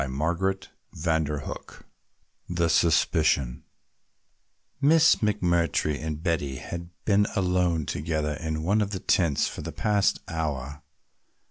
CHAPTER 0.09 0.55
XVII 0.97 1.83
THE 2.49 2.69
SUSPICION 2.69 3.63
Miss 4.81 5.17
McMurtry 5.17 6.03
and 6.03 6.23
Betty 6.23 6.55
had 6.55 6.89
been 7.05 7.27
alone 7.35 7.85
together 7.85 8.33
in 8.33 8.63
one 8.63 8.81
of 8.81 8.89
the 8.89 8.99
tents 8.99 9.47
for 9.47 9.61
the 9.61 9.71
past 9.71 10.17
half 10.27 10.35
hour. 10.35 10.81